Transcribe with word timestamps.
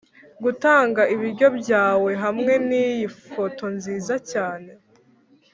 gutanga 0.43 1.01
ibiryo 1.13 1.47
byawe 1.59 2.11
hamwe 2.23 2.53
niyi 2.67 3.05
foto 3.31 3.63
nziza 3.75 4.15
cyane. 4.31 4.69